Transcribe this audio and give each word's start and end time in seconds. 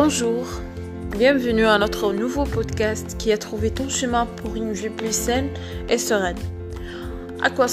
Bonjour, 0.00 0.46
bienvenue 1.10 1.66
à 1.66 1.76
notre 1.76 2.12
nouveau 2.12 2.44
podcast 2.44 3.16
qui 3.18 3.32
a 3.32 3.36
trouvé 3.36 3.72
ton 3.72 3.88
chemin 3.88 4.26
pour 4.26 4.54
une 4.54 4.70
vie 4.70 4.90
plus 4.90 5.12
saine 5.12 5.48
et 5.88 5.98
sereine. 5.98 6.38
À 7.42 7.50
quoi, 7.50 7.66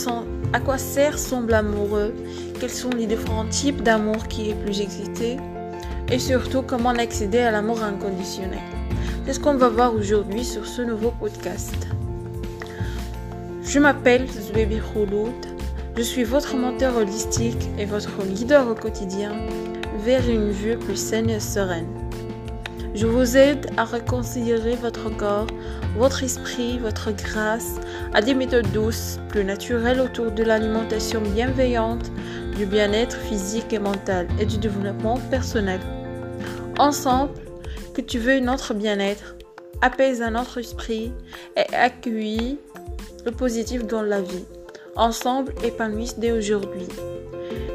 sert 0.79 1.19
semble 1.19 1.53
amoureux? 1.53 2.15
Quels 2.59 2.71
sont 2.71 2.89
les 2.89 3.05
différents 3.05 3.45
types 3.45 3.83
d'amour 3.83 4.27
qui 4.27 4.49
est 4.49 4.55
plus 4.55 4.81
excité 4.81 5.37
Et 6.11 6.17
surtout, 6.17 6.63
comment 6.63 6.89
accéder 6.89 7.37
à 7.37 7.51
l'amour 7.51 7.83
inconditionnel? 7.83 8.57
C'est 9.27 9.33
ce 9.33 9.39
qu'on 9.39 9.53
va 9.53 9.69
voir 9.69 9.93
aujourd'hui 9.93 10.43
sur 10.43 10.65
ce 10.65 10.81
nouveau 10.81 11.11
podcast? 11.11 11.87
Je 13.61 13.77
m'appelle 13.77 14.25
Zouébi 14.27 14.79
Khouloud. 14.79 15.45
Je 15.95 16.01
suis 16.01 16.23
votre 16.23 16.55
menteur 16.55 16.97
holistique 16.97 17.69
et 17.77 17.85
votre 17.85 18.23
leader 18.23 18.67
au 18.67 18.73
quotidien 18.73 19.31
vers 20.03 20.27
une 20.27 20.49
vie 20.49 20.75
plus 20.75 20.97
saine 20.97 21.29
et 21.29 21.39
sereine. 21.39 22.04
Je 22.95 23.07
vous 23.07 23.35
aide 23.35 23.67
à 23.75 23.83
reconsidérer 23.83 24.75
votre 24.75 25.09
corps, 25.09 25.47
votre 25.97 26.23
esprit, 26.23 26.79
votre 26.79 27.11
grâce 27.11 27.75
à 28.13 28.21
des 28.21 28.33
méthodes 28.33 28.71
douces, 28.71 29.19
plus 29.27 29.43
naturelles 29.43 29.99
autour 29.99 30.31
de 30.31 30.43
l'alimentation 30.43 31.19
bienveillante, 31.19 32.09
du 32.55 32.65
bien-être 32.65 33.17
physique 33.17 33.73
et 33.73 33.79
mental 33.79 34.29
et 34.39 34.45
du 34.45 34.57
développement 34.57 35.17
personnel. 35.29 35.81
Ensemble, 36.79 37.33
que 37.93 37.99
tu 37.99 38.17
veux 38.17 38.39
notre 38.39 38.73
bien-être, 38.73 39.35
apaise 39.81 40.21
un 40.21 40.39
autre 40.39 40.59
esprit 40.59 41.11
et 41.57 41.75
accueille 41.75 42.57
le 43.25 43.31
positif 43.31 43.85
dans 43.85 44.03
la 44.03 44.21
vie. 44.21 44.45
Ensemble, 44.95 45.53
épanouissent 45.65 46.17
dès 46.17 46.31
aujourd'hui. 46.31 46.87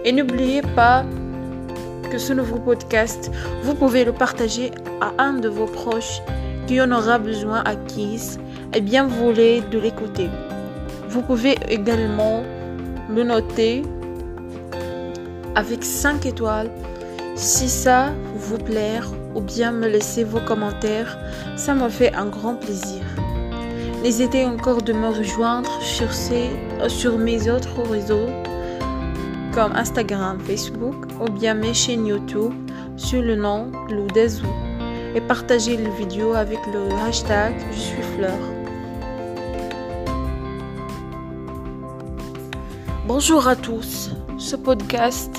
Et 0.06 0.12
n'oubliez 0.12 0.62
pas 0.62 1.04
que 2.10 2.18
ce 2.18 2.32
nouveau 2.32 2.58
podcast, 2.58 3.30
vous 3.62 3.74
pouvez 3.74 4.04
le 4.04 4.12
partager 4.12 4.72
à 5.00 5.12
un 5.22 5.34
de 5.34 5.48
vos 5.48 5.66
proches 5.66 6.20
qui 6.66 6.80
en 6.80 6.90
aura 6.90 7.18
besoin 7.18 7.62
à 7.64 7.74
et 8.74 8.80
bien 8.80 9.06
vous 9.06 9.26
voulez 9.26 9.60
de 9.60 9.78
l'écouter. 9.78 10.28
Vous 11.08 11.22
pouvez 11.22 11.56
également 11.68 12.42
le 13.08 13.22
noter 13.22 13.82
avec 15.54 15.84
5 15.84 16.26
étoiles 16.26 16.70
si 17.36 17.68
ça 17.68 18.10
vous 18.34 18.58
plaît 18.58 19.00
ou 19.34 19.40
bien 19.40 19.70
me 19.70 19.88
laisser 19.88 20.24
vos 20.24 20.40
commentaires, 20.40 21.16
ça 21.56 21.74
me 21.74 21.88
fait 21.88 22.12
un 22.14 22.26
grand 22.26 22.56
plaisir. 22.56 23.02
N'hésitez 24.02 24.44
encore 24.44 24.82
de 24.82 24.92
me 24.92 25.08
rejoindre 25.08 25.70
sur, 25.80 26.12
ces, 26.12 26.50
sur 26.88 27.18
mes 27.18 27.48
autres 27.50 27.82
réseaux 27.88 28.26
comme 29.52 29.72
Instagram, 29.72 30.38
Facebook 30.40 30.94
ou 31.20 31.30
bien 31.30 31.54
mes 31.54 31.74
chaînes 31.74 32.06
YouTube 32.06 32.52
sur 32.96 33.20
le 33.22 33.34
nom 33.34 33.72
Loudezou 33.90 34.46
et 35.14 35.20
partagez 35.20 35.76
les 35.76 35.90
vidéos 35.90 36.34
avec 36.34 36.58
le 36.72 36.92
hashtag 37.06 37.54
Je 37.72 37.78
suis 37.78 38.02
fleur. 38.16 38.38
Bonjour 43.06 43.48
à 43.48 43.56
tous, 43.56 44.10
ce 44.38 44.54
podcast 44.54 45.34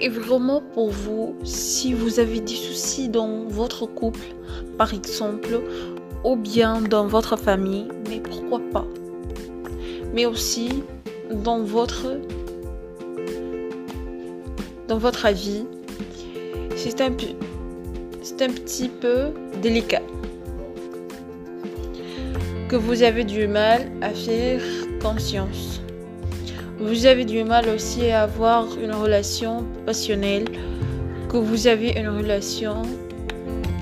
est 0.00 0.08
vraiment 0.08 0.60
pour 0.74 0.90
vous 0.90 1.36
si 1.44 1.94
vous 1.94 2.18
avez 2.18 2.40
des 2.40 2.54
soucis 2.54 3.08
dans 3.08 3.44
votre 3.48 3.86
couple, 3.86 4.34
par 4.76 4.92
exemple, 4.92 5.60
ou 6.24 6.34
bien 6.34 6.80
dans 6.80 7.06
votre 7.06 7.36
famille, 7.36 7.86
mais 8.08 8.20
pourquoi 8.20 8.60
pas? 8.72 8.86
Mais 10.12 10.26
aussi 10.26 10.82
dans 11.30 11.62
votre 11.62 12.16
dans 14.92 14.98
votre 14.98 15.24
avis, 15.24 15.64
c'est 16.76 17.00
un, 17.00 17.16
c'est 18.22 18.42
un 18.42 18.50
petit 18.50 18.90
peu 18.90 19.32
délicat. 19.62 20.02
Que 22.68 22.76
vous 22.76 23.02
avez 23.02 23.24
du 23.24 23.46
mal 23.46 23.90
à 24.02 24.10
faire 24.10 24.60
conscience. 25.00 25.80
Vous 26.78 27.06
avez 27.06 27.24
du 27.24 27.42
mal 27.42 27.70
aussi 27.70 28.10
à 28.10 28.24
avoir 28.24 28.66
une 28.78 28.92
relation 28.92 29.64
passionnelle. 29.86 30.44
Que 31.30 31.38
vous 31.38 31.66
avez 31.66 31.92
une 31.98 32.10
relation 32.10 32.82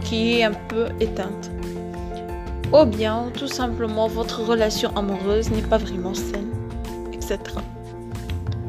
qui 0.05 0.39
est 0.39 0.45
un 0.45 0.55
peu 0.69 0.87
éteinte. 1.01 1.51
Ou 2.73 2.85
bien 2.85 3.33
tout 3.37 3.49
simplement 3.49 4.07
votre 4.07 4.45
relation 4.45 4.97
amoureuse 4.97 5.51
n'est 5.51 5.69
pas 5.73 5.79
vraiment 5.79 6.15
saine, 6.15 6.53
etc. 7.13 7.39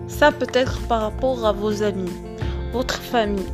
Ça 0.08 0.32
peut 0.32 0.54
être 0.56 0.80
par 0.88 1.02
rapport 1.02 1.46
à 1.46 1.52
vos 1.52 1.84
amis 1.84 2.31
votre 2.72 3.02
famille. 3.02 3.52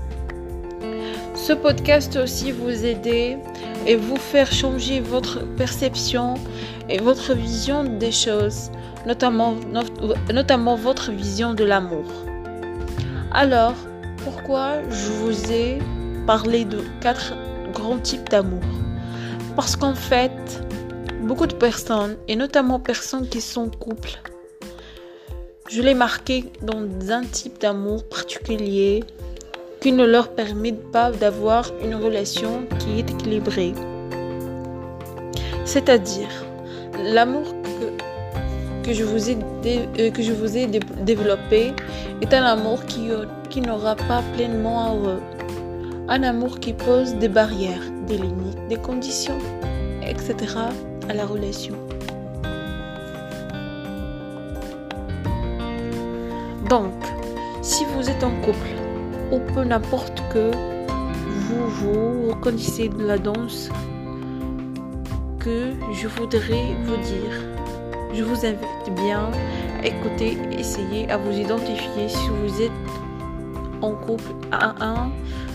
Ce 1.36 1.54
podcast 1.54 2.16
aussi 2.18 2.52
vous 2.52 2.86
aider 2.86 3.38
et 3.86 3.96
vous 3.96 4.18
faire 4.18 4.52
changer 4.52 5.00
votre 5.00 5.46
perception 5.56 6.34
et 6.90 7.00
votre 7.00 7.34
vision 7.34 7.84
des 7.84 8.12
choses, 8.12 8.72
notamment, 9.06 9.56
notamment 10.34 10.76
votre 10.76 11.12
vision 11.12 11.54
de 11.54 11.64
l'amour. 11.64 12.06
Alors, 13.32 13.76
pourquoi 14.24 14.82
je 14.90 15.10
vous 15.12 15.52
ai 15.52 15.80
parlé 16.26 16.66
de 16.66 16.80
quatre 17.02 17.34
grands 17.74 18.00
types 18.00 18.30
d'amour? 18.30 18.64
Parce 19.56 19.76
qu'en 19.76 19.96
fait, 19.96 20.64
beaucoup 21.24 21.48
de 21.48 21.56
personnes, 21.56 22.18
et 22.28 22.36
notamment 22.36 22.80
personnes 22.80 23.28
qui 23.28 23.42
sont 23.42 23.70
couples, 23.70 24.20
je 25.70 25.82
l'ai 25.82 25.94
marqué 25.94 26.46
dans 26.62 26.88
un 27.12 27.24
type 27.24 27.60
d'amour 27.60 28.04
particulier 28.06 29.04
qui 29.82 29.92
ne 29.92 30.06
leur 30.06 30.30
permet 30.30 30.72
pas 30.72 31.12
d'avoir 31.12 31.72
une 31.84 31.96
relation 31.96 32.66
qui 32.80 33.00
est 33.00 33.10
équilibrée. 33.12 33.74
C'est-à-dire, 35.66 36.30
l'amour 37.04 37.54
que, 38.84 38.94
je 38.94 39.04
vous 39.04 39.30
ai, 39.30 39.38
euh, 39.66 40.10
développé 41.04 41.74
est 42.22 42.34
un 42.34 42.44
amour 42.44 42.86
qui, 42.86 43.10
qui 43.50 43.60
n'aura 43.62 43.96
pas 43.96 44.24
pleinement 44.36 44.96
heureux. 44.96 45.22
Un 46.08 46.24
amour 46.24 46.62
qui 46.62 46.72
pose 46.72 47.16
des 47.16 47.28
barrières, 47.28 47.84
des 48.08 48.18
limites, 48.18 48.68
des 48.70 48.78
conditions, 48.78 49.40
etc. 50.02 50.36
à 51.10 51.14
la 51.14 51.26
relation. 51.26 51.76
Donc, 56.70 56.92
si 57.62 57.86
vous 57.86 58.10
êtes 58.10 58.24
en 58.24 58.32
couple, 58.42 58.68
ou 59.32 59.40
peu 59.54 59.64
n'importe 59.64 60.22
que 60.34 60.52
vous 60.52 61.68
vous 61.68 62.30
reconnaissez 62.30 62.90
de 62.90 63.06
la 63.06 63.18
danse, 63.18 63.70
que 65.40 65.72
je 65.94 66.08
voudrais 66.08 66.76
vous 66.84 66.98
dire, 66.98 67.42
je 68.14 68.24
vous 68.24 68.46
invite 68.46 68.96
bien 68.96 69.32
à 69.82 69.88
écouter, 69.88 70.38
essayer 70.58 71.10
à 71.10 71.18
vous 71.18 71.38
identifier 71.38 72.10
si 72.10 72.28
vous 72.42 72.62
êtes 72.62 72.72
en 73.82 73.94
couple 73.94 74.34
à 74.52 74.76
un 74.84 75.10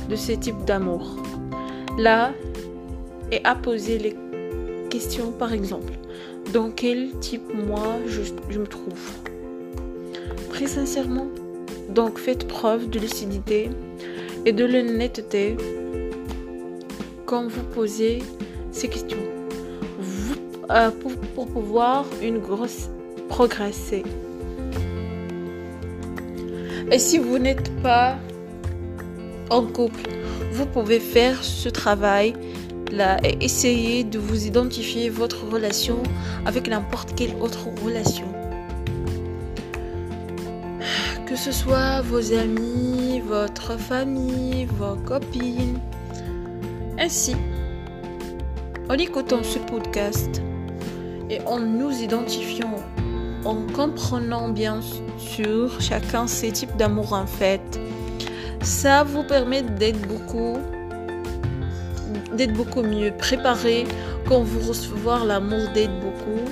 de 0.09 0.17
ces 0.17 0.39
types 0.39 0.65
d'amour. 0.65 1.17
Là, 1.99 2.33
et 3.31 3.41
à 3.45 3.55
poser 3.55 3.99
les 3.99 4.17
questions 4.89 5.33
par 5.33 5.53
exemple. 5.53 5.93
Dans 6.53 6.71
quel 6.71 7.19
type 7.21 7.53
moi 7.55 7.97
je 8.07 8.59
me 8.59 8.67
trouve? 8.67 9.32
Très 10.53 10.67
sincèrement. 10.67 11.29
Donc 11.89 12.19
faites 12.19 12.47
preuve 12.47 12.91
de 12.91 12.99
lucidité 12.99 13.71
et 14.45 14.53
de 14.53 14.65
l'honnêteté 14.65 15.57
quand 17.25 17.49
vous 17.49 17.63
posez 17.75 18.23
ces 18.71 18.89
questions 18.89 19.23
euh, 20.71 20.91
pour, 20.91 21.13
pour, 21.35 21.47
pouvoir 21.47 22.05
une 22.23 22.39
grosse 22.39 22.91
progresser. 23.31 24.03
Et 26.91 26.99
si 26.99 27.19
vous 27.19 27.39
n'êtes 27.39 27.75
pas 27.83 28.17
en 29.49 29.63
couple, 29.63 30.03
vous 30.53 30.67
pouvez 30.67 31.01
faire 31.01 31.43
ce 31.43 31.71
travail 31.71 32.35
là 32.91 33.17
et 33.25 33.43
essayer 33.43 34.05
de 34.05 34.19
vous 34.19 34.47
identifier 34.47 35.09
votre 35.09 35.47
relation 35.47 36.03
avec 36.45 36.69
n'importe 36.69 37.15
quelle 37.15 37.35
autre 37.41 37.69
relation 37.83 38.42
que 41.33 41.39
ce 41.39 41.51
soit 41.51 42.03
vos 42.03 42.35
amis, 42.35 43.21
votre 43.21 43.79
famille, 43.79 44.67
vos 44.67 44.97
copines. 44.97 45.79
Ainsi, 46.99 47.35
en 48.91 48.99
écoutant 48.99 49.43
ce 49.43 49.59
podcast 49.59 50.43
et 51.31 51.41
en 51.47 51.59
nous 51.59 52.03
identifiant, 52.03 52.77
en 53.47 53.57
comprenant 53.75 54.51
bien 54.51 54.81
sûr 55.17 55.81
chacun 55.81 56.27
ces 56.27 56.53
types 56.53 56.77
d'amour 56.77 57.15
en 57.15 57.27
fait, 57.27 57.81
ça 58.61 59.03
vous 59.03 59.23
permet 59.23 59.63
d'être 59.63 60.07
beaucoup 60.07 60.59
d'être 62.37 62.53
beaucoup 62.53 62.83
mieux 62.83 63.11
préparé 63.17 63.87
quand 64.29 64.43
vous 64.43 64.69
recevoir 64.69 65.25
l'amour 65.25 65.67
d'être 65.73 65.99
beaucoup 66.01 66.45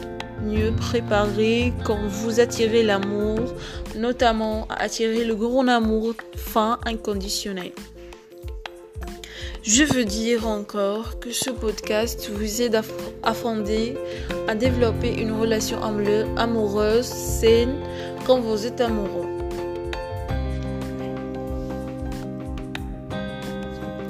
mieux 0.43 0.73
préparé 0.73 1.73
quand 1.85 1.99
vous 2.07 2.41
attirez 2.41 2.83
l'amour, 2.83 3.41
notamment 3.97 4.67
attirer 4.69 5.25
le 5.25 5.35
grand 5.35 5.69
amour 5.69 6.15
fin 6.37 6.79
inconditionnel. 6.87 7.73
Je 9.63 9.85
veux 9.85 10.07
dire 10.07 10.49
encore 10.49 11.21
que 11.21 11.33
ce 11.33 11.51
podcast 11.51 12.31
vous 12.33 12.63
aide 12.63 12.81
à, 13.23 13.35
fonder, 13.35 13.95
à 14.49 14.55
développer 14.55 15.13
une 15.13 15.33
relation 15.33 15.79
amoureuse 16.37 17.05
saine 17.05 17.75
quand 18.27 18.41
vous 18.41 18.67
êtes 18.67 18.81
amoureux. 18.81 19.29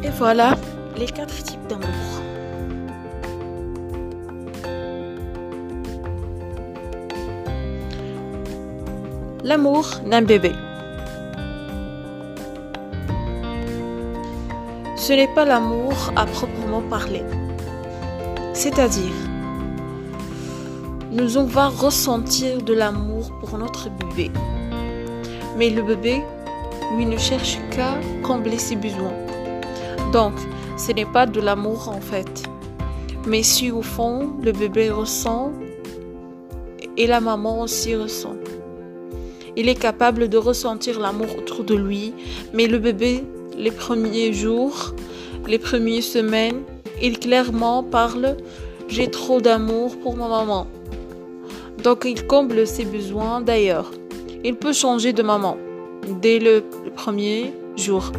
Et 0.05 0.11
voilà 0.11 0.56
les 0.97 1.06
quatre 1.06 1.43
types 1.43 1.67
d'amour. 1.69 2.09
L'amour 9.42 9.87
d'un 10.06 10.22
bébé. 10.22 10.52
ce 15.10 15.14
n'est 15.14 15.34
pas 15.34 15.46
l'amour 15.46 16.12
à 16.14 16.26
proprement 16.26 16.82
parler. 16.82 17.22
C'est-à-dire, 18.52 19.14
nous 21.10 21.38
on 21.38 21.44
va 21.44 21.69
ressentir 21.69 22.62
de 22.62 22.75
l'amour 22.75 23.32
pour 23.40 23.56
notre 23.56 23.88
bébé. 23.88 24.31
Mais 25.56 25.70
le 25.70 25.82
bébé, 25.82 26.22
lui, 26.94 27.06
ne 27.06 27.16
cherche 27.16 27.58
qu'à 27.70 27.94
combler 28.22 28.58
ses 28.58 28.76
besoins. 28.76 29.16
Donc, 30.12 30.34
ce 30.76 30.93
n'est 30.93 31.06
pas 31.06 31.26
de 31.26 31.40
l'amour 31.40 31.88
en 31.88 32.00
fait. 32.00 32.43
Mais 33.26 33.43
si 33.43 33.70
au 33.70 33.82
fond, 33.82 34.34
le 34.43 34.52
bébé 34.52 34.90
ressent 34.90 35.50
et 36.96 37.06
la 37.06 37.20
maman 37.20 37.62
aussi 37.62 37.96
ressent. 37.96 38.36
Il 39.60 39.68
est 39.68 39.74
capable 39.74 40.30
de 40.30 40.38
ressentir 40.38 40.98
l'amour 40.98 41.36
autour 41.36 41.64
de 41.64 41.74
lui, 41.74 42.14
mais 42.54 42.66
le 42.66 42.78
bébé 42.78 43.24
les 43.58 43.70
premiers 43.70 44.32
jours, 44.32 44.94
les 45.46 45.58
premières 45.58 46.02
semaines, 46.02 46.62
il 47.02 47.18
clairement 47.18 47.82
parle 47.82 48.38
J'ai 48.88 49.10
trop 49.10 49.42
d'amour 49.42 49.98
pour 50.00 50.16
ma 50.16 50.28
maman. 50.28 50.66
Donc 51.84 52.06
il 52.06 52.26
comble 52.26 52.66
ses 52.66 52.86
besoins 52.86 53.42
d'ailleurs. 53.42 53.90
Il 54.44 54.56
peut 54.56 54.72
changer 54.72 55.12
de 55.12 55.22
maman 55.22 55.58
dès 56.22 56.38
le 56.38 56.64
premier 56.96 57.52
jour, 57.76 58.12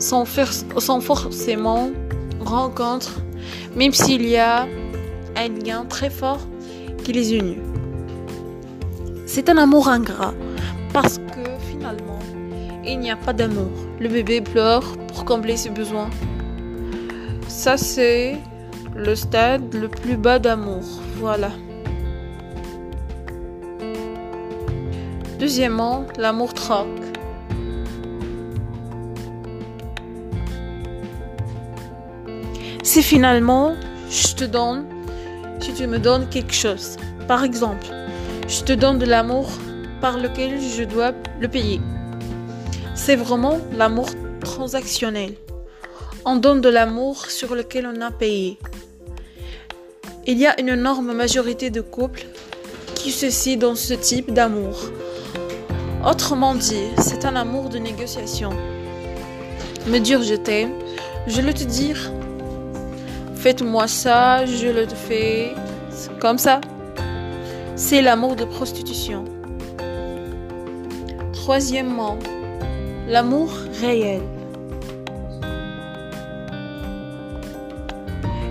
sans, 0.00 0.24
forcément 0.24 1.92
rencontre, 2.40 3.20
même 3.76 3.92
s'il 3.92 4.26
y 4.28 4.38
a 4.38 4.66
un 5.36 5.48
lien 5.64 5.84
très 5.88 6.10
fort 6.10 6.40
qui 7.04 7.12
les 7.12 7.32
unit. 7.32 7.58
C'est 9.24 9.48
un 9.48 9.56
amour 9.56 9.88
ingrat 9.88 10.34
parce 10.94 11.18
que 11.18 11.50
finalement, 11.68 12.20
il 12.84 13.00
n'y 13.00 13.10
a 13.10 13.16
pas 13.16 13.32
d'amour. 13.32 13.72
Le 13.98 14.08
bébé 14.08 14.40
pleure 14.40 14.84
pour 15.08 15.24
combler 15.24 15.56
ses 15.56 15.70
besoins. 15.70 16.08
Ça, 17.48 17.76
c'est 17.76 18.38
le 18.94 19.16
stade 19.16 19.74
le 19.74 19.88
plus 19.88 20.16
bas 20.16 20.38
d'amour. 20.38 20.84
Voilà. 21.16 21.50
Deuxièmement, 25.40 26.06
l'amour 26.16 26.54
troc. 26.54 26.86
C'est 32.84 33.02
finalement, 33.02 33.74
je 34.10 34.34
te 34.34 34.44
donne, 34.44 34.84
si 35.58 35.74
tu 35.74 35.88
me 35.88 35.98
donnes 35.98 36.28
quelque 36.28 36.54
chose. 36.54 36.96
Par 37.26 37.42
exemple, 37.42 37.86
je 38.46 38.62
te 38.62 38.72
donne 38.72 38.98
de 38.98 39.06
l'amour 39.06 39.48
par 40.04 40.18
lequel 40.18 40.60
je 40.60 40.84
dois 40.84 41.12
le 41.40 41.48
payer. 41.48 41.80
C'est 42.94 43.16
vraiment 43.16 43.58
l'amour 43.72 44.10
transactionnel. 44.38 45.32
On 46.26 46.36
donne 46.36 46.60
de 46.60 46.68
l'amour 46.68 47.24
sur 47.30 47.54
lequel 47.54 47.86
on 47.86 47.98
a 48.02 48.10
payé. 48.10 48.58
Il 50.26 50.36
y 50.36 50.46
a 50.46 50.60
une 50.60 50.68
énorme 50.68 51.14
majorité 51.14 51.70
de 51.70 51.80
couples 51.80 52.26
qui 52.94 53.12
se 53.12 53.30
situent 53.30 53.56
dans 53.56 53.76
ce 53.76 53.94
type 53.94 54.30
d'amour. 54.30 54.76
Autrement 56.06 56.54
dit, 56.54 56.88
c'est 56.98 57.24
un 57.24 57.34
amour 57.34 57.70
de 57.70 57.78
négociation. 57.78 58.50
Me 59.86 60.00
dire 60.00 60.22
je 60.22 60.34
t'aime, 60.34 60.74
je 61.26 61.40
le 61.40 61.54
te 61.54 61.64
dire. 61.64 62.12
Faites-moi 63.36 63.88
ça, 63.88 64.44
je 64.44 64.66
le 64.66 64.86
fais. 64.86 65.54
Comme 66.20 66.36
ça. 66.36 66.60
C'est 67.74 68.02
l'amour 68.02 68.36
de 68.36 68.44
prostitution. 68.44 69.33
Troisièmement, 71.44 72.16
L'amour 73.06 73.50
réel. 73.78 74.22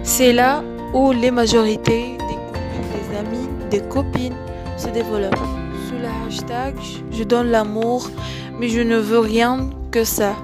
C'est 0.03 0.31
là 0.31 0.63
où 0.93 1.11
les 1.11 1.31
majorités 1.31 2.17
des 2.19 2.37
couples, 2.51 2.59
des 2.93 3.17
amis, 3.17 3.49
des 3.71 3.81
copines 3.89 4.35
se 4.77 4.89
développent. 4.89 5.33
Sous 5.87 5.95
le 5.95 6.27
hashtag 6.27 6.75
Je 7.09 7.23
donne 7.23 7.49
l'amour, 7.49 8.11
mais 8.59 8.69
je 8.69 8.81
ne 8.81 8.97
veux 8.97 9.21
rien 9.21 9.71
que 9.89 10.03
ça. 10.03 10.35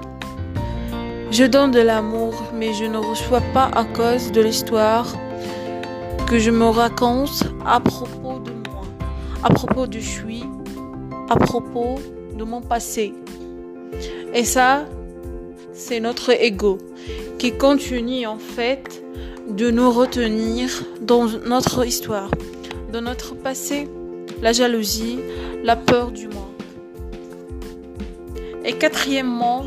Je 1.30 1.44
donne 1.44 1.70
de 1.70 1.80
l'amour, 1.80 2.34
mais 2.52 2.74
je 2.74 2.84
ne 2.84 2.98
reçois 2.98 3.42
pas 3.54 3.70
à 3.76 3.84
cause 3.84 4.32
de 4.32 4.40
l'histoire 4.40 5.06
que 6.26 6.40
je 6.40 6.50
me 6.50 6.64
raconte 6.64 7.44
à 7.64 7.78
propos 7.78 8.40
de 8.40 8.50
moi, 8.50 8.82
à 9.44 9.50
propos 9.50 9.86
du 9.86 10.00
je 10.00 10.08
suis, 10.08 10.44
à 11.28 11.36
propos 11.36 11.94
mon 12.44 12.60
passé. 12.60 13.12
Et 14.34 14.44
ça, 14.44 14.84
c'est 15.72 16.00
notre 16.00 16.30
ego 16.30 16.78
qui 17.38 17.52
continue 17.52 18.26
en 18.26 18.38
fait 18.38 19.02
de 19.48 19.70
nous 19.70 19.90
retenir 19.90 20.68
dans 21.00 21.26
notre 21.46 21.84
histoire, 21.84 22.30
dans 22.92 23.00
notre 23.00 23.34
passé, 23.34 23.88
la 24.42 24.52
jalousie, 24.52 25.18
la 25.64 25.76
peur 25.76 26.10
du 26.12 26.28
manque. 26.28 26.46
Et 28.64 28.74
quatrièmement, 28.74 29.64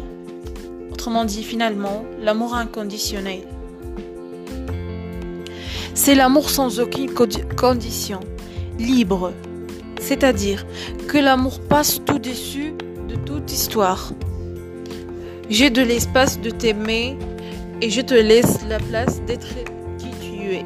autrement 0.92 1.26
dit 1.26 1.44
finalement, 1.44 2.06
l'amour 2.22 2.56
inconditionnel. 2.56 3.42
C'est 5.96 6.16
l'amour 6.16 6.50
sans 6.50 6.80
aucune 6.80 7.12
condition, 7.56 8.20
libre, 8.80 9.34
c'est-à-dire 10.04 10.66
que 11.08 11.18
l'amour 11.18 11.60
passe 11.62 12.02
tout 12.06 12.20
dessus 12.20 12.74
de 13.08 13.16
toute 13.16 13.52
histoire. 13.52 14.12
J'ai 15.50 15.70
de 15.70 15.82
l'espace 15.82 16.40
de 16.40 16.50
t'aimer 16.50 17.18
et 17.82 17.90
je 17.90 18.02
te 18.02 18.14
laisse 18.14 18.60
la 18.68 18.80
place 18.80 19.22
d'être 19.22 19.56
qui 19.98 20.10
tu 20.22 20.56
es. 20.56 20.66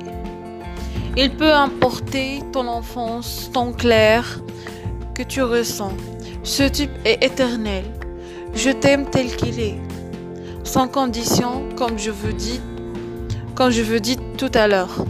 Il 1.16 1.32
peut 1.36 1.54
importer 1.54 2.42
ton 2.52 2.68
enfance, 2.68 3.50
ton 3.54 3.74
clair 3.74 4.42
que 5.14 5.24
tu 5.24 5.42
ressens. 5.44 5.94
Ce 6.44 6.64
type 6.64 6.92
est 7.06 7.24
éternel. 7.24 7.86
Je 8.56 8.72
t'aime 8.72 9.06
tel 9.10 9.36
qu'il 9.36 9.60
est, 9.60 9.78
sans 10.64 10.88
condition, 10.88 11.64
comme 11.76 12.00
je 12.00 12.12
vous 12.12 12.34
dis, 12.34 12.60
comme 13.56 13.70
je 13.70 13.98
dis 13.98 14.18
tout 14.38 14.52
à 14.54 14.68
l'heure. 14.68 15.06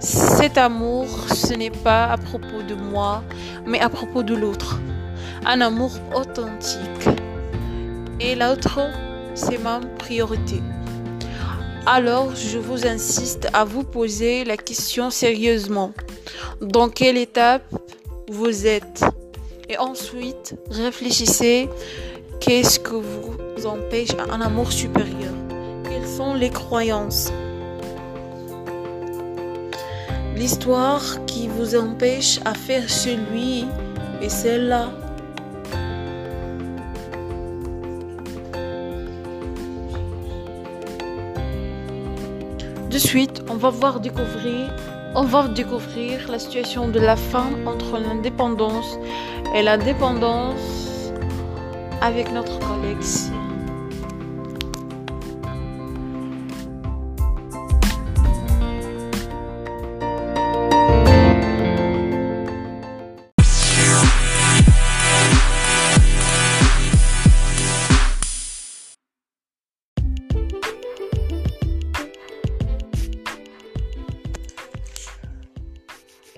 Cet 0.00 0.58
amour, 0.58 1.06
ce 1.34 1.54
n'est 1.54 1.70
pas 1.70 2.04
à 2.06 2.16
propos 2.16 2.62
de 2.66 2.74
moi, 2.74 3.24
mais 3.66 3.80
à 3.80 3.88
propos 3.88 4.22
de 4.22 4.34
l'autre. 4.34 4.78
Un 5.44 5.60
amour 5.60 5.90
authentique 6.14 7.08
et 8.20 8.34
l'autre, 8.36 8.80
c'est 9.34 9.58
ma 9.58 9.80
priorité. 9.98 10.62
Alors, 11.84 12.34
je 12.36 12.58
vous 12.58 12.86
insiste 12.86 13.48
à 13.52 13.64
vous 13.64 13.82
poser 13.82 14.44
la 14.44 14.56
question 14.56 15.10
sérieusement. 15.10 15.92
Dans 16.60 16.88
quelle 16.88 17.16
étape 17.16 17.64
vous 18.30 18.66
êtes? 18.66 19.04
Et 19.68 19.78
ensuite, 19.78 20.54
réfléchissez 20.70 21.68
qu'est-ce 22.40 22.78
que 22.78 22.94
vous 22.94 23.66
empêche 23.66 24.10
un 24.30 24.40
amour 24.40 24.70
supérieur? 24.70 25.32
Quelles 25.84 26.06
sont 26.06 26.34
les 26.34 26.50
croyances? 26.50 27.32
L'histoire 30.38 31.02
qui 31.26 31.48
vous 31.48 31.74
empêche 31.74 32.38
à 32.44 32.54
faire 32.54 32.88
celui 32.88 33.64
et 34.22 34.28
celle-là 34.28 34.92
De 42.88 42.98
suite, 42.98 43.42
on 43.50 43.56
va 43.56 43.70
voir 43.70 43.98
découvrir, 43.98 44.72
on 45.16 45.24
va 45.24 45.48
découvrir 45.48 46.30
la 46.30 46.38
situation 46.38 46.86
de 46.86 47.00
la 47.00 47.16
femme 47.16 47.66
entre 47.66 47.98
l'indépendance 47.98 48.96
et 49.56 49.62
la 49.62 49.76
dépendance 49.76 51.10
avec 52.00 52.30
notre 52.32 52.60
collègue. 52.60 53.47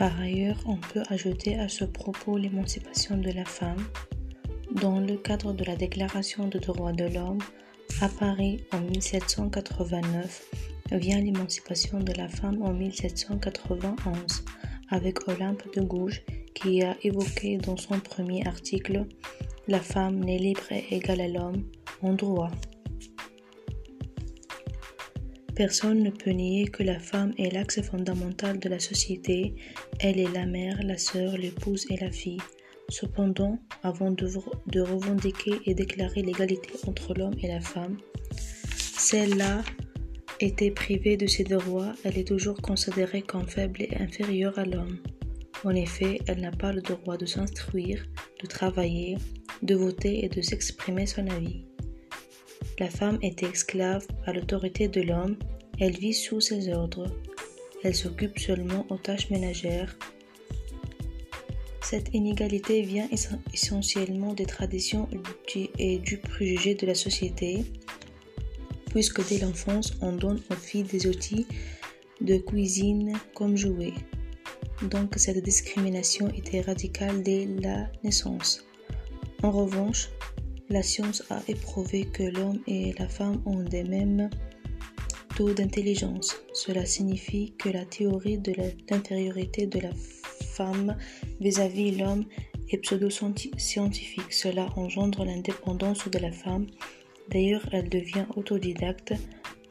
Par 0.01 0.19
ailleurs, 0.19 0.57
on 0.65 0.77
peut 0.77 1.03
ajouter 1.11 1.59
à 1.59 1.69
ce 1.69 1.85
propos 1.85 2.39
l'émancipation 2.39 3.19
de 3.19 3.31
la 3.33 3.45
femme 3.45 3.85
dans 4.73 4.99
le 4.99 5.19
cadre 5.19 5.53
de 5.53 5.63
la 5.63 5.77
Déclaration 5.77 6.49
des 6.49 6.59
droits 6.59 6.95
de 6.95 7.05
l'homme 7.05 7.43
à 8.01 8.09
Paris 8.09 8.65
en 8.73 8.81
1789 8.81 10.47
vient 10.93 11.21
l'émancipation 11.21 12.01
de 12.01 12.15
la 12.15 12.29
femme 12.29 12.63
en 12.63 12.73
1791 12.73 14.43
avec 14.89 15.29
Olympe 15.29 15.65
de 15.77 15.83
Gouges 15.83 16.23
qui 16.55 16.83
a 16.83 16.97
évoqué 17.03 17.59
dans 17.59 17.77
son 17.77 18.01
premier 18.01 18.47
article 18.47 19.05
La 19.69 19.81
femme 19.81 20.25
n'est 20.25 20.39
libre 20.39 20.73
et 20.73 20.95
égale 20.97 21.21
à 21.21 21.29
l'homme 21.29 21.63
en 22.01 22.15
droit. 22.15 22.51
Personne 25.61 26.03
ne 26.03 26.09
peut 26.09 26.31
nier 26.31 26.69
que 26.69 26.83
la 26.83 26.99
femme 26.99 27.35
est 27.37 27.53
l'axe 27.53 27.83
fondamental 27.83 28.59
de 28.59 28.71
la 28.71 28.79
société. 28.79 29.55
Elle 29.99 30.19
est 30.19 30.33
la 30.33 30.47
mère, 30.47 30.83
la 30.83 30.97
sœur, 30.97 31.37
l'épouse 31.37 31.85
et 31.91 31.99
la 31.99 32.11
fille. 32.11 32.41
Cependant, 32.89 33.59
avant 33.83 34.11
de, 34.11 34.25
revendiquer 34.81 35.53
et 35.67 35.75
déclarer 35.75 36.23
l'égalité 36.23 36.71
entre 36.87 37.13
l'homme 37.13 37.37
et 37.43 37.49
la 37.49 37.61
femme, 37.61 37.99
celle-là 38.97 39.63
était 40.41 40.71
privée 40.71 41.19
de 41.19 41.27
ses 41.27 41.45
droits, 41.45 41.93
elle 42.05 42.17
est 42.17 42.29
toujours 42.29 42.57
considérée 42.63 43.21
comme 43.21 43.47
faible 43.47 43.83
et 43.83 43.99
inférieure 44.01 44.59
à 44.59 44.65
l'homme. 44.65 44.97
En 45.65 45.75
effet, 45.75 46.21
elle 46.27 46.41
n'a 46.41 46.53
pas 46.53 46.73
le 46.73 46.81
droit 46.81 47.19
de 47.19 47.27
s'instruire, 47.27 48.03
de 48.43 48.47
travailler, 48.47 49.19
de 49.61 49.75
voter 49.75 50.25
et 50.25 50.31
de 50.31 50.41
s'exprimer 50.41 51.05
son 51.05 51.27
avis. 51.27 51.67
La 52.81 52.91
femme 52.91 53.19
est 53.23 53.45
esclave 53.45 54.07
à 54.27 54.33
l'autorité 54.33 54.89
de 54.89 55.03
l'homme, 55.03 55.37
elle 55.79 55.97
vit 55.97 56.15
sous 56.15 56.41
ses 56.41 56.73
ordres. 56.73 57.07
Elle 57.85 57.95
s'occupe 57.95 58.39
seulement 58.39 58.85
aux 58.91 58.99
tâches 58.99 59.31
ménagères, 59.31 59.97
cette 61.91 62.15
inégalité 62.15 62.83
vient 62.83 63.09
essentiellement 63.53 64.33
des 64.33 64.47
traditions 64.47 65.09
et 65.77 65.99
du 65.99 66.19
préjugé 66.19 66.77
de 66.77 66.87
la 66.87 66.95
société, 66.95 67.65
puisque 68.91 69.29
dès 69.29 69.39
l'enfance, 69.41 69.95
on 70.01 70.13
donne 70.13 70.41
aux 70.53 70.55
filles 70.55 70.85
des 70.85 71.09
outils 71.09 71.49
de 72.21 72.37
cuisine 72.37 73.19
comme 73.35 73.57
jouets. 73.57 73.95
Donc 74.83 75.15
cette 75.17 75.43
discrimination 75.43 76.29
était 76.29 76.61
radicale 76.61 77.25
dès 77.25 77.49
la 77.61 77.91
naissance. 78.05 78.65
En 79.43 79.51
revanche, 79.51 80.11
la 80.71 80.83
science 80.83 81.23
a 81.31 81.43
éprouvé 81.49 82.07
que 82.07 82.23
l'homme 82.23 82.61
et 82.67 82.95
la 82.99 83.09
femme 83.09 83.43
ont 83.45 83.63
des 83.63 83.85
mêmes 83.85 84.31
taux 85.37 85.53
d'intelligence. 85.53 86.37
Cela 86.55 86.87
signifie 86.87 87.53
que 87.59 87.69
la 87.69 87.85
théorie 87.85 88.39
de 88.39 88.53
l'infériorité 88.91 89.67
de 89.67 89.81
la 89.81 89.91
vis-à-vis 91.41 91.97
l'homme 91.97 92.25
est 92.71 92.79
pseudo-scientifique. 92.79 94.33
Cela 94.33 94.67
engendre 94.77 95.25
l'indépendance 95.25 96.09
de 96.09 96.19
la 96.19 96.33
femme. 96.33 96.67
D'ailleurs, 97.31 97.67
elle 97.73 97.89
devient 97.89 98.27
autodidacte. 98.37 99.15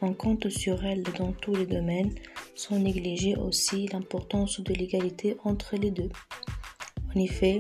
On 0.02 0.14
compte 0.14 0.50
sur 0.50 0.84
elle 0.86 1.04
dans 1.04 1.34
tous 1.34 1.56
les 1.56 1.66
domaines, 1.66 2.14
sans 2.56 2.80
négliger 2.80 3.36
aussi 3.36 3.88
l'importance 3.88 4.62
de 4.62 4.74
l'égalité 4.74 5.36
entre 5.44 5.76
les 5.76 5.92
deux. 5.92 6.10
En 7.14 7.20
effet, 7.20 7.60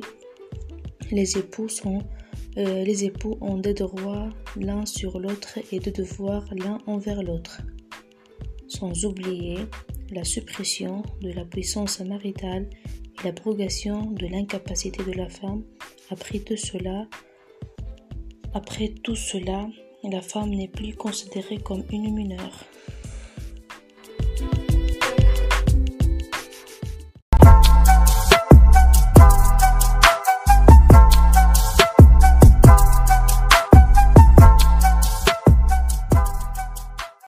les 1.12 1.38
époux, 1.38 1.67
sont, 1.69 2.03
euh, 2.60 2.84
les 2.84 3.06
époux 3.06 3.38
ont 3.42 3.58
des 3.58 3.74
droits 3.74 4.30
l'un 4.56 4.86
sur 4.86 5.20
l'autre 5.20 5.60
et 5.72 5.80
des 5.80 5.92
devoirs 5.92 6.46
l'un 6.51 6.80
envers 6.88 7.24
l'autre. 7.24 7.62
Sans 8.68 9.06
oublier 9.06 9.58
la 10.12 10.24
suppression 10.24 11.04
de 11.22 11.32
la 11.32 11.46
puissance 11.46 12.01
maritale 12.01 12.70
l'abrogation 13.24 14.12
de 14.12 14.28
l'incapacité 14.28 15.04
de 15.04 15.12
la 15.12 15.30
femme. 15.30 15.63
Après 16.10 16.39
tout 16.39 16.58
cela, 16.58 17.08
après 18.54 18.89
tout 19.04 19.16
cela, 19.16 19.68
la 20.04 20.22
femme 20.22 20.51
n'est 20.51 20.70
plus 20.70 20.96
considérée 20.96 21.58
comme 21.58 21.84
une 21.92 22.13
mineure. 22.13 22.63